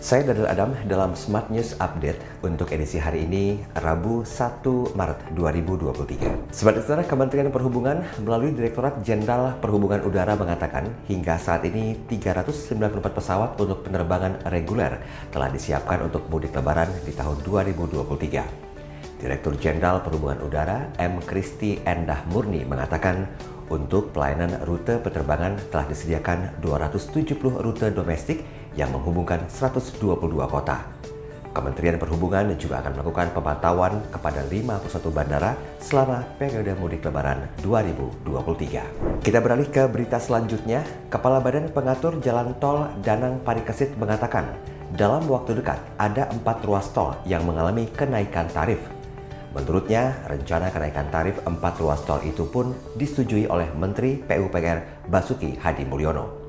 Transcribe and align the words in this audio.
Saya 0.00 0.32
Dadil 0.32 0.48
Adam 0.48 0.72
dalam 0.88 1.12
Smart 1.12 1.52
News 1.52 1.76
Update 1.76 2.40
untuk 2.40 2.72
edisi 2.72 2.96
hari 2.96 3.28
ini, 3.28 3.60
Rabu 3.76 4.24
1 4.24 4.96
Maret 4.96 5.36
2023. 5.36 6.48
Sebagai 6.56 6.80
Saudara, 6.80 7.04
Kementerian 7.04 7.52
Perhubungan 7.52 8.08
melalui 8.24 8.56
Direktorat 8.56 9.04
Jenderal 9.04 9.60
Perhubungan 9.60 10.00
Udara 10.00 10.40
mengatakan 10.40 10.88
hingga 11.04 11.36
saat 11.36 11.68
ini 11.68 12.00
394 12.08 12.80
pesawat 13.12 13.60
untuk 13.60 13.84
penerbangan 13.84 14.40
reguler 14.48 15.04
telah 15.28 15.52
disiapkan 15.52 16.08
untuk 16.08 16.24
mudik 16.32 16.56
lebaran 16.56 16.88
di 17.04 17.12
tahun 17.12 17.36
2023. 17.44 19.20
Direktur 19.20 19.52
Jenderal 19.60 20.00
Perhubungan 20.00 20.40
Udara 20.40 20.96
M. 20.96 21.20
Kristi 21.20 21.76
Endah 21.84 22.24
Murni 22.32 22.64
mengatakan 22.64 23.28
untuk 23.68 24.16
pelayanan 24.16 24.64
rute 24.66 24.98
penerbangan 24.98 25.60
telah 25.70 25.86
disediakan 25.86 26.58
270 26.58 27.36
rute 27.38 27.86
domestik 27.94 28.42
yang 28.78 28.90
menghubungkan 28.94 29.46
122 29.48 30.00
kota. 30.46 31.00
Kementerian 31.50 31.98
Perhubungan 31.98 32.54
juga 32.54 32.78
akan 32.78 32.94
melakukan 32.94 33.34
pemantauan 33.34 33.98
kepada 34.14 34.46
51 34.46 35.10
bandara 35.10 35.58
selama 35.82 36.22
periode 36.38 36.78
mudik 36.78 37.02
lebaran 37.02 37.50
2023. 37.66 39.18
Kita 39.26 39.38
beralih 39.42 39.66
ke 39.66 39.90
berita 39.90 40.22
selanjutnya. 40.22 40.86
Kepala 41.10 41.42
Badan 41.42 41.66
Pengatur 41.74 42.22
Jalan 42.22 42.54
Tol 42.62 42.86
Danang 43.02 43.42
Parikesit 43.42 43.98
mengatakan, 43.98 44.46
dalam 44.94 45.26
waktu 45.26 45.58
dekat 45.58 45.82
ada 45.98 46.30
empat 46.30 46.62
ruas 46.62 46.86
tol 46.94 47.18
yang 47.26 47.42
mengalami 47.42 47.90
kenaikan 47.98 48.46
tarif. 48.54 48.78
Menurutnya, 49.50 50.22
rencana 50.30 50.70
kenaikan 50.70 51.10
tarif 51.10 51.42
empat 51.42 51.82
ruas 51.82 51.98
tol 52.06 52.22
itu 52.22 52.46
pun 52.46 52.70
disetujui 52.94 53.50
oleh 53.50 53.66
Menteri 53.74 54.22
PUPR 54.22 55.10
Basuki 55.10 55.58
Hadi 55.58 55.82
Mulyono. 55.82 56.39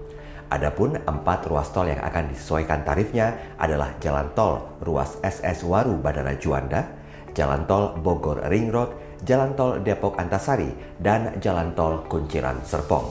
Adapun 0.51 0.99
empat 0.99 1.47
ruas 1.47 1.71
tol 1.71 1.87
yang 1.87 2.03
akan 2.03 2.35
disesuaikan 2.35 2.83
tarifnya 2.83 3.55
adalah 3.55 3.95
jalan 4.03 4.27
tol 4.35 4.75
ruas 4.83 5.15
SS 5.23 5.63
Waru 5.63 5.95
Bandara 6.03 6.35
Juanda, 6.35 6.91
jalan 7.31 7.63
tol 7.63 7.95
Bogor 7.95 8.43
Ring 8.51 8.67
Road, 8.67 8.91
jalan 9.23 9.55
tol 9.55 9.79
Depok 9.79 10.19
Antasari, 10.19 10.67
dan 10.99 11.39
jalan 11.39 11.71
tol 11.71 12.03
Kunciran 12.03 12.59
Serpong. 12.67 13.07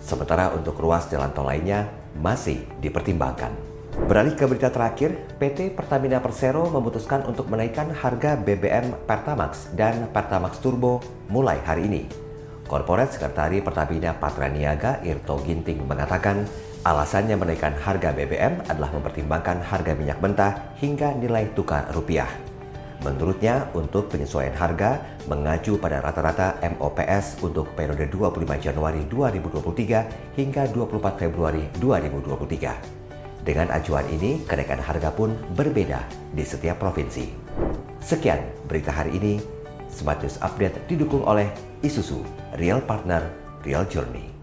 Sementara 0.00 0.56
untuk 0.56 0.80
ruas 0.80 1.04
jalan 1.12 1.28
tol 1.36 1.52
lainnya 1.52 1.84
masih 2.16 2.64
dipertimbangkan. 2.80 3.52
Beralih 4.08 4.32
ke 4.32 4.48
berita 4.48 4.72
terakhir, 4.72 5.36
PT 5.36 5.76
Pertamina 5.76 6.24
Persero 6.24 6.64
memutuskan 6.72 7.28
untuk 7.28 7.52
menaikkan 7.52 7.92
harga 7.92 8.40
BBM 8.40 9.04
Pertamax 9.04 9.68
dan 9.76 10.08
Pertamax 10.16 10.56
Turbo 10.64 11.04
mulai 11.28 11.60
hari 11.60 11.92
ini. 11.92 12.08
Korporat 12.64 13.12
Sekretari 13.12 13.60
Pertamina 13.60 14.16
Patraniaga 14.16 15.02
Irto 15.04 15.42
Ginting 15.42 15.84
mengatakan 15.84 16.46
Alasannya 16.80 17.36
menaikkan 17.36 17.76
harga 17.76 18.08
BBM 18.16 18.64
adalah 18.64 18.88
mempertimbangkan 18.96 19.60
harga 19.60 19.92
minyak 19.92 20.16
mentah 20.24 20.72
hingga 20.80 21.12
nilai 21.12 21.52
tukar 21.52 21.84
rupiah. 21.92 22.28
Menurutnya, 23.04 23.68
untuk 23.76 24.08
penyesuaian 24.08 24.56
harga 24.56 25.00
mengacu 25.28 25.76
pada 25.76 26.00
rata-rata 26.00 26.56
MOPS 26.60 27.44
untuk 27.44 27.72
periode 27.76 28.08
25 28.08 28.60
Januari 28.60 29.04
2023 29.08 30.36
hingga 30.40 30.62
24 30.72 31.20
Februari 31.20 31.64
2023. 31.80 33.44
Dengan 33.44 33.72
acuan 33.72 34.04
ini, 34.08 34.44
kenaikan 34.44 34.80
harga 34.80 35.12
pun 35.12 35.36
berbeda 35.52 36.00
di 36.32 36.44
setiap 36.44 36.80
provinsi. 36.80 37.28
Sekian 38.00 38.40
berita 38.64 38.92
hari 38.92 39.20
ini. 39.20 39.34
Smart 39.90 40.22
News 40.24 40.40
Update 40.40 40.86
didukung 40.88 41.26
oleh 41.28 41.50
Isuzu, 41.84 42.24
Real 42.56 42.80
Partner, 42.80 43.26
Real 43.66 43.84
Journey. 43.84 44.39